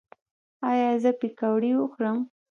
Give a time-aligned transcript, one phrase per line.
[0.69, 2.17] ایا زه پکوړې وخورم؟